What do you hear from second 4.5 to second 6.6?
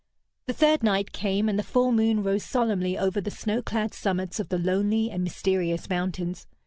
lonely and mysterious mountains.